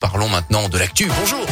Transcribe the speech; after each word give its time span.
Parlons 0.00 0.30
maintenant 0.30 0.70
de 0.70 0.78
l'actu. 0.78 1.10
Bonjour. 1.20 1.46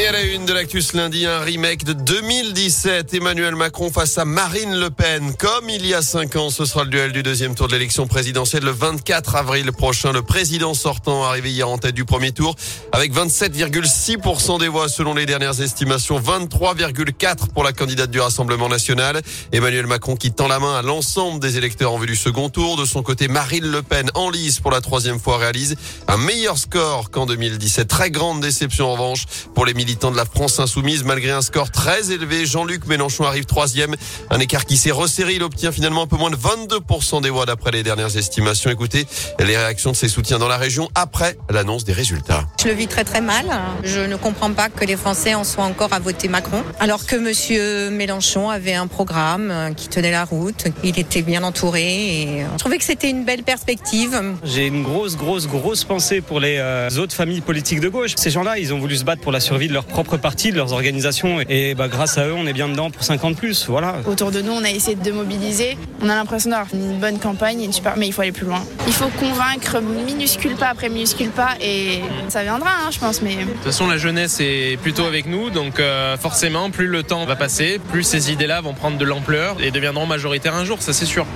Et 0.00 0.06
à 0.06 0.12
la 0.12 0.22
une 0.22 0.46
de 0.46 0.52
l'actus 0.52 0.92
lundi, 0.92 1.26
un 1.26 1.40
remake 1.40 1.82
de 1.82 1.92
2017. 1.92 3.14
Emmanuel 3.14 3.56
Macron 3.56 3.90
face 3.90 4.16
à 4.16 4.24
Marine 4.24 4.78
Le 4.78 4.90
Pen. 4.90 5.34
Comme 5.34 5.68
il 5.68 5.84
y 5.84 5.92
a 5.92 6.02
cinq 6.02 6.36
ans, 6.36 6.50
ce 6.50 6.64
sera 6.66 6.84
le 6.84 6.90
duel 6.90 7.10
du 7.10 7.24
deuxième 7.24 7.56
tour 7.56 7.66
de 7.66 7.72
l'élection 7.72 8.06
présidentielle 8.06 8.62
le 8.62 8.70
24 8.70 9.34
avril 9.34 9.72
prochain. 9.72 10.12
Le 10.12 10.22
président 10.22 10.72
sortant 10.72 11.24
arrivé 11.24 11.50
hier 11.50 11.68
en 11.68 11.78
tête 11.78 11.96
du 11.96 12.04
premier 12.04 12.30
tour 12.30 12.54
avec 12.92 13.12
27,6% 13.12 14.60
des 14.60 14.68
voix 14.68 14.88
selon 14.88 15.14
les 15.14 15.26
dernières 15.26 15.60
estimations, 15.60 16.20
23,4% 16.20 17.48
pour 17.48 17.64
la 17.64 17.72
candidate 17.72 18.12
du 18.12 18.20
Rassemblement 18.20 18.68
national. 18.68 19.20
Emmanuel 19.50 19.88
Macron 19.88 20.14
qui 20.14 20.30
tend 20.30 20.46
la 20.46 20.60
main 20.60 20.76
à 20.76 20.82
l'ensemble 20.82 21.40
des 21.40 21.56
électeurs 21.56 21.92
en 21.92 21.98
vue 21.98 22.06
du 22.06 22.16
second 22.16 22.50
tour. 22.50 22.76
De 22.76 22.84
son 22.84 23.02
côté, 23.02 23.26
Marine 23.26 23.66
Le 23.66 23.82
Pen 23.82 24.12
en 24.14 24.30
lice 24.30 24.60
pour 24.60 24.70
la 24.70 24.80
troisième 24.80 25.18
fois 25.18 25.38
réalise 25.38 25.74
un 26.06 26.18
meilleur 26.18 26.56
score 26.56 27.10
qu'en 27.10 27.26
2017. 27.26 27.88
Très 27.88 28.12
grande 28.12 28.40
déception 28.40 28.86
en 28.86 28.92
revanche 28.92 29.26
pour 29.56 29.66
les 29.66 29.74
militant 29.88 30.10
de 30.10 30.18
la 30.18 30.26
France 30.26 30.60
insoumise. 30.60 31.02
Malgré 31.02 31.30
un 31.30 31.40
score 31.40 31.70
très 31.70 32.12
élevé, 32.12 32.44
Jean-Luc 32.44 32.86
Mélenchon 32.86 33.24
arrive 33.24 33.46
troisième. 33.46 33.96
Un 34.28 34.38
écart 34.38 34.66
qui 34.66 34.76
s'est 34.76 34.90
resserré. 34.90 35.36
Il 35.36 35.42
obtient 35.42 35.72
finalement 35.72 36.02
un 36.02 36.06
peu 36.06 36.18
moins 36.18 36.28
de 36.28 36.36
22% 36.36 37.22
des 37.22 37.30
voix 37.30 37.46
d'après 37.46 37.70
les 37.70 37.82
dernières 37.82 38.14
estimations. 38.14 38.70
Écoutez 38.70 39.06
les 39.38 39.56
réactions 39.56 39.92
de 39.92 39.96
ses 39.96 40.08
soutiens 40.08 40.38
dans 40.38 40.46
la 40.46 40.58
région 40.58 40.90
après 40.94 41.38
l'annonce 41.48 41.84
des 41.84 41.94
résultats. 41.94 42.44
Je 42.62 42.68
le 42.68 42.74
vis 42.74 42.86
très 42.86 43.04
très 43.04 43.22
mal. 43.22 43.46
Je 43.82 44.00
ne 44.00 44.16
comprends 44.16 44.52
pas 44.52 44.68
que 44.68 44.84
les 44.84 44.96
Français 44.96 45.34
en 45.34 45.42
soient 45.42 45.64
encore 45.64 45.94
à 45.94 46.00
voter 46.00 46.28
Macron. 46.28 46.62
Alors 46.80 47.06
que 47.06 47.16
Monsieur 47.16 47.88
Mélenchon 47.88 48.50
avait 48.50 48.74
un 48.74 48.88
programme 48.88 49.72
qui 49.74 49.88
tenait 49.88 50.10
la 50.10 50.26
route. 50.26 50.66
Il 50.84 50.98
était 50.98 51.22
bien 51.22 51.42
entouré 51.44 51.84
et 51.84 52.44
je 52.52 52.58
trouvais 52.58 52.76
que 52.76 52.84
c'était 52.84 53.08
une 53.08 53.24
belle 53.24 53.42
perspective. 53.42 54.20
J'ai 54.44 54.66
une 54.66 54.82
grosse, 54.82 55.16
grosse, 55.16 55.46
grosse 55.46 55.84
pensée 55.84 56.20
pour 56.20 56.40
les 56.40 56.58
euh, 56.58 56.90
autres 56.98 57.14
familles 57.14 57.40
politiques 57.40 57.80
de 57.80 57.88
gauche. 57.88 58.12
Ces 58.16 58.30
gens-là, 58.30 58.58
ils 58.58 58.74
ont 58.74 58.78
voulu 58.78 58.94
se 58.94 59.04
battre 59.04 59.22
pour 59.22 59.32
la 59.32 59.40
survie 59.40 59.68
de 59.68 59.72
leur 59.72 59.77
propre 59.84 60.16
parti, 60.16 60.50
de 60.50 60.56
leurs 60.56 60.72
organisations. 60.72 61.40
Et 61.48 61.74
bah, 61.74 61.88
grâce 61.88 62.18
à 62.18 62.26
eux, 62.26 62.34
on 62.34 62.46
est 62.46 62.52
bien 62.52 62.68
dedans 62.68 62.90
pour 62.90 63.02
50 63.02 63.36
plus. 63.36 63.66
Voilà. 63.68 63.96
Autour 64.06 64.30
de 64.30 64.40
nous, 64.40 64.52
on 64.52 64.64
a 64.64 64.70
essayé 64.70 64.96
de 64.96 65.12
mobiliser. 65.12 65.76
On 66.02 66.08
a 66.08 66.14
l'impression 66.14 66.50
d'avoir 66.50 66.68
une 66.72 66.98
bonne 66.98 67.18
campagne, 67.18 67.62
une 67.62 67.72
super... 67.72 67.96
mais 67.96 68.06
il 68.06 68.12
faut 68.12 68.22
aller 68.22 68.32
plus 68.32 68.46
loin. 68.46 68.62
Il 68.86 68.92
faut 68.92 69.08
convaincre 69.18 69.80
minuscule 69.80 70.54
pas 70.54 70.68
après 70.68 70.88
minuscule 70.88 71.30
pas 71.30 71.50
et 71.60 72.00
ça 72.28 72.42
viendra, 72.42 72.70
hein, 72.70 72.90
je 72.90 72.98
pense. 72.98 73.22
Mais... 73.22 73.36
De 73.36 73.44
toute 73.44 73.64
façon, 73.64 73.86
la 73.86 73.98
jeunesse 73.98 74.38
est 74.40 74.78
plutôt 74.80 75.04
avec 75.04 75.26
nous, 75.26 75.50
donc 75.50 75.80
euh, 75.80 76.16
forcément, 76.16 76.70
plus 76.70 76.86
le 76.86 77.02
temps 77.02 77.24
va 77.24 77.36
passer, 77.36 77.80
plus 77.90 78.02
ces 78.02 78.32
idées-là 78.32 78.60
vont 78.60 78.74
prendre 78.74 78.98
de 78.98 79.04
l'ampleur 79.04 79.56
et 79.62 79.70
deviendront 79.70 80.06
majoritaires 80.06 80.54
un 80.54 80.64
jour, 80.64 80.80
ça 80.82 80.92
c'est 80.92 81.06
sûr. 81.06 81.26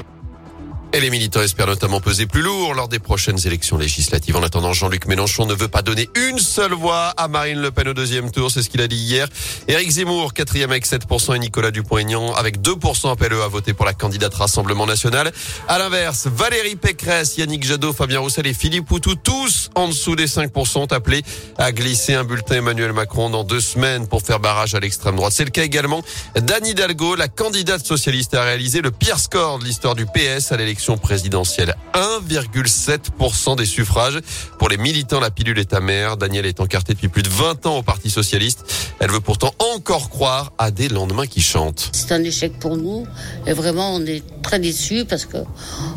Et 0.95 1.01
les 1.01 1.09
militants 1.09 1.41
espèrent 1.41 1.69
notamment 1.69 2.03
peser 2.03 2.27
plus 2.27 2.43
lourd 2.43 2.75
lors 2.75 2.87
des 2.87 2.99
prochaines 2.99 3.39
élections 3.47 3.79
législatives. 3.79 4.37
En 4.37 4.43
attendant, 4.43 4.75
Jean-Luc 4.75 5.07
Mélenchon 5.07 5.47
ne 5.47 5.55
veut 5.55 5.69
pas 5.69 5.81
donner 5.81 6.11
une 6.29 6.39
seule 6.39 6.75
voix 6.75 7.15
à 7.17 7.29
Marine 7.29 7.63
Le 7.63 7.71
Pen 7.71 7.89
au 7.89 7.95
deuxième 7.95 8.31
tour. 8.31 8.51
C'est 8.51 8.61
ce 8.61 8.69
qu'il 8.69 8.83
a 8.83 8.89
dit 8.89 8.97
hier. 8.97 9.27
Éric 9.69 9.91
Zemmour, 9.91 10.35
quatrième 10.35 10.71
avec 10.71 10.87
7% 10.87 11.35
et 11.35 11.39
Nicolas 11.39 11.71
Dupont-Aignan 11.71 12.35
avec 12.35 12.61
2% 12.61 13.11
appellent 13.11 13.33
à 13.33 13.49
voter 13.49 13.73
pour 13.73 13.87
la 13.87 13.95
candidate 13.95 14.35
Rassemblement 14.35 14.85
National. 14.85 15.33
À 15.67 15.79
l'inverse, 15.79 16.27
Valérie 16.27 16.77
Pécresse, 16.77 17.39
Yannick 17.39 17.65
Jadot, 17.65 17.95
Fabien 17.95 18.21
Roussel 18.21 18.47
et 18.47 18.53
Philippe 18.53 18.85
Poutou, 18.85 19.15
tous 19.15 19.71
en 19.75 19.89
dessous 19.89 20.15
des 20.15 20.27
5% 20.27 20.79
ont 20.81 20.85
appelé 20.87 21.23
à 21.57 21.73
glisser 21.73 22.13
un 22.13 22.25
bulletin 22.25 22.57
Emmanuel 22.57 22.93
Macron 22.93 23.31
dans 23.31 23.45
deux 23.45 23.61
semaines 23.61 24.09
pour 24.09 24.21
faire 24.21 24.41
barrage 24.41 24.75
à 24.75 24.81
l'extrême 24.81 25.17
droite. 25.17 25.33
C'est 25.33 25.45
le 25.45 25.51
cas 25.51 25.65
également 25.65 26.03
d'Anne 26.37 26.67
Hidalgo, 26.67 27.15
la 27.15 27.29
candidate 27.29 27.87
socialiste 27.87 28.35
a 28.35 28.43
réalisé 28.43 28.83
le 28.83 28.91
pire 28.91 29.19
score 29.19 29.59
de 29.59 29.65
l'histoire 29.65 29.95
du 29.95 30.05
PS 30.05 30.53
à 30.53 30.59
l'élection 30.59 30.82
présidentielle. 31.01 31.75
1,7% 31.95 33.57
des 33.57 33.67
suffrages. 33.67 34.21
Pour 34.59 34.69
les 34.69 34.77
militants, 34.77 35.21
la 35.21 35.31
pilule 35.31 35.59
est 35.59 35.75
amère. 35.75 36.17
Daniel 36.17 36.47
est 36.47 36.61
encarté 36.61 36.95
depuis 36.95 37.09
plus 37.09 37.23
de 37.23 37.29
20 37.29 37.67
ans 37.67 37.79
au 37.79 37.83
Parti 37.83 38.11
Socialiste. 38.11 38.65
Elle 38.99 39.11
veut 39.11 39.21
pourtant 39.21 39.53
encore 39.75 40.11
croire 40.11 40.53
à 40.59 40.71
des 40.71 40.89
lendemains 40.89 41.27
qui 41.27 41.41
chantent. 41.41 41.91
C'est 41.93 42.13
un 42.13 42.23
échec 42.25 42.59
pour 42.59 42.77
nous. 42.77 43.07
Et 43.47 43.53
vraiment, 43.53 43.95
on 43.95 44.05
est 44.07 44.23
très 44.43 44.59
déçus 44.59 45.05
parce 45.05 45.25
que 45.25 45.39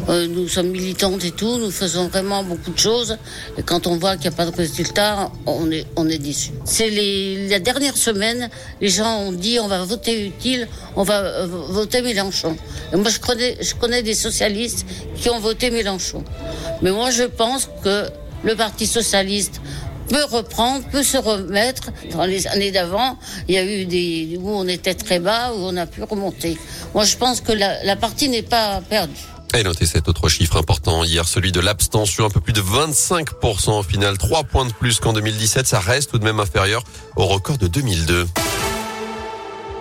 euh, 0.09 0.27
nous 0.27 0.47
sommes 0.47 0.69
militantes 0.69 1.23
et 1.23 1.31
tout. 1.31 1.57
Nous 1.57 1.71
faisons 1.71 2.07
vraiment 2.07 2.43
beaucoup 2.43 2.71
de 2.71 2.79
choses. 2.79 3.17
Et 3.57 3.63
quand 3.63 3.87
on 3.87 3.97
voit 3.97 4.17
qu'il 4.17 4.29
n'y 4.29 4.35
a 4.35 4.37
pas 4.37 4.45
de 4.45 4.55
résultat, 4.55 5.31
on 5.45 5.71
est, 5.71 5.85
on 5.95 6.07
est 6.09 6.17
déçus. 6.17 6.51
C'est 6.65 6.89
la 7.49 7.59
dernière 7.59 7.97
semaine, 7.97 8.49
les 8.81 8.89
gens 8.89 9.17
ont 9.19 9.31
dit 9.31 9.59
on 9.59 9.67
va 9.67 9.83
voter 9.83 10.27
utile, 10.27 10.67
on 10.95 11.03
va 11.03 11.19
euh, 11.21 11.47
voter 11.47 12.01
Mélenchon. 12.01 12.55
Et 12.93 12.97
moi, 12.97 13.09
je 13.09 13.19
connais, 13.19 13.57
je 13.61 13.73
connais 13.75 14.03
des 14.03 14.13
socialistes 14.13 14.74
qui 15.15 15.29
ont 15.29 15.39
voté 15.39 15.69
Mélenchon. 15.69 16.23
Mais 16.81 16.91
moi, 16.91 17.11
je 17.11 17.23
pense 17.23 17.69
que 17.83 18.09
le 18.43 18.55
Parti 18.55 18.87
socialiste 18.87 19.61
peut 20.09 20.25
reprendre, 20.29 20.85
peut 20.91 21.03
se 21.03 21.17
remettre. 21.17 21.91
Dans 22.11 22.25
les 22.25 22.47
années 22.47 22.71
d'avant, 22.71 23.17
il 23.47 23.55
y 23.55 23.57
a 23.57 23.65
eu 23.65 23.85
des 23.85 24.37
où 24.39 24.49
on 24.49 24.67
était 24.67 24.93
très 24.93 25.19
bas, 25.19 25.53
où 25.53 25.57
on 25.59 25.77
a 25.77 25.85
pu 25.85 26.03
remonter. 26.03 26.57
Moi, 26.93 27.05
je 27.05 27.17
pense 27.17 27.41
que 27.41 27.51
la, 27.51 27.83
la 27.83 27.95
partie 27.95 28.29
n'est 28.29 28.43
pas 28.43 28.81
perdue. 28.81 29.13
Et 29.53 29.63
notez 29.63 29.85
cet 29.85 30.09
autre 30.09 30.27
chiffre 30.27 30.57
important 30.57 31.03
hier, 31.03 31.25
celui 31.27 31.51
de 31.51 31.61
l'abstention, 31.61 32.25
un 32.25 32.29
peu 32.29 32.41
plus 32.41 32.51
de 32.51 32.61
25% 32.61 33.79
au 33.79 33.83
final, 33.83 34.17
3 34.17 34.43
points 34.43 34.65
de 34.65 34.73
plus 34.73 34.99
qu'en 34.99 35.13
2017, 35.13 35.65
ça 35.65 35.79
reste 35.79 36.11
tout 36.11 36.19
de 36.19 36.25
même 36.25 36.39
inférieur 36.41 36.83
au 37.15 37.25
record 37.25 37.57
de 37.57 37.67
2002. 37.67 38.27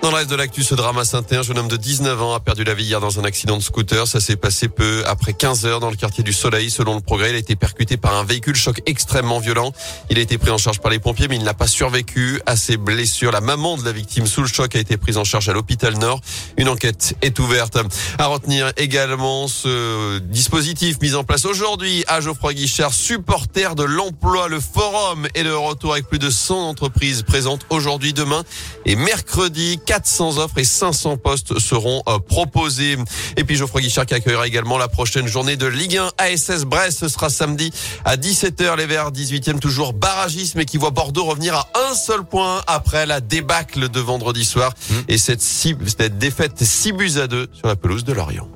Dans 0.05 0.11
le 0.11 0.17
reste 0.17 0.29
de 0.29 0.37
l'actu, 0.37 0.63
ce 0.63 0.75
drama 0.75 1.03
saint 1.07 1.25
un 1.31 1.41
jeune 1.41 1.59
homme 1.59 1.69
de 1.69 1.79
19 1.79 2.21
ans 2.21 2.35
a 2.35 2.41
perdu 2.41 2.63
la 2.63 2.75
vie 2.75 2.85
hier 2.85 3.01
dans 3.01 3.19
un 3.19 3.25
accident 3.25 3.57
de 3.57 3.63
scooter. 3.63 4.07
Ça 4.07 4.21
s'est 4.21 4.37
passé 4.37 4.69
peu 4.69 5.03
après 5.07 5.33
15 5.33 5.65
heures 5.65 5.81
dans 5.81 5.89
le 5.89 5.97
quartier 5.97 6.23
du 6.23 6.35
Soleil. 6.35 6.69
Selon 6.69 6.95
le 6.95 7.01
progrès, 7.01 7.31
il 7.31 7.37
a 7.37 7.39
été 7.39 7.57
percuté 7.57 7.97
par 7.97 8.15
un 8.15 8.23
véhicule 8.23 8.55
choc 8.55 8.83
extrêmement 8.85 9.39
violent. 9.39 9.73
Il 10.11 10.19
a 10.19 10.21
été 10.21 10.37
pris 10.37 10.51
en 10.51 10.59
charge 10.59 10.81
par 10.81 10.91
les 10.91 10.99
pompiers, 10.99 11.27
mais 11.27 11.37
il 11.37 11.43
n'a 11.43 11.55
pas 11.55 11.67
survécu 11.67 12.39
à 12.45 12.55
ses 12.55 12.77
blessures. 12.77 13.33
La 13.33 13.41
maman 13.41 13.79
de 13.79 13.85
la 13.87 13.93
victime 13.93 14.27
sous 14.27 14.43
le 14.43 14.47
choc 14.47 14.77
a 14.77 14.79
été 14.79 14.99
prise 14.99 15.17
en 15.17 15.25
charge 15.25 15.49
à 15.49 15.55
l'hôpital 15.55 15.97
Nord. 15.97 16.21
Une 16.59 16.69
enquête 16.69 17.17
est 17.23 17.39
ouverte. 17.39 17.79
À 18.19 18.27
retenir 18.27 18.75
également 18.77 19.49
ce 19.49 20.19
dispositif 20.19 21.01
mis 21.01 21.15
en 21.15 21.25
place 21.25 21.47
aujourd'hui 21.47 22.05
à 22.09 22.21
Geoffroy 22.21 22.53
Guichard, 22.53 22.93
supporter 22.93 23.75
de 23.75 23.85
l'emploi. 23.85 24.49
Le 24.49 24.61
forum 24.61 25.27
est 25.35 25.45
de 25.45 25.51
retour 25.51 25.95
avec 25.95 26.09
plus 26.09 26.19
de 26.19 26.29
100 26.29 26.69
entreprises 26.69 27.23
présentes 27.23 27.63
aujourd'hui, 27.71 28.13
demain 28.13 28.45
et 28.85 28.97
mercredi. 28.97 29.81
400 29.95 30.39
offres 30.39 30.59
et 30.59 30.65
500 30.65 31.19
postes 31.19 31.61
seront 31.61 32.03
euh, 32.09 32.19
proposés. 32.19 32.97
Et 33.37 33.45
puis 33.45 33.55
Geoffroy 33.55 33.81
Guichard 33.81 34.07
qui 34.07 34.15
accueillera 34.15 34.45
également 34.45 34.77
la 34.77 34.89
prochaine 34.89 35.29
journée 35.29 35.57
de 35.57 35.67
Ligue 35.67 35.99
1 35.99 36.11
ASS 36.19 36.65
Brest. 36.65 36.99
Ce 36.99 37.09
sera 37.09 37.31
samedi 37.31 37.71
à 38.05 38.17
17h. 38.17 38.77
Les 38.77 38.87
Verts 38.87 39.13
18e 39.13 39.61
toujours 39.61 39.93
barragisme 39.93 40.59
et 40.59 40.65
qui 40.65 40.79
voit 40.79 40.91
Bordeaux 40.91 41.25
revenir 41.25 41.55
à 41.55 41.69
un 41.91 41.95
seul 41.95 42.25
point 42.25 42.61
après 42.67 43.07
la 43.07 43.21
débâcle 43.21 43.89
de 43.89 44.01
vendredi 44.01 44.45
soir. 44.45 44.75
Mmh. 44.91 44.95
Et 45.07 45.19
cette, 45.19 45.43
cette 45.43 46.19
défaite 46.19 46.61
6 46.61 46.93
buts 46.93 47.13
à 47.23 47.29
2 47.29 47.47
sur 47.53 47.69
la 47.69 47.77
pelouse 47.77 48.03
de 48.03 48.13
Lorient. 48.13 48.49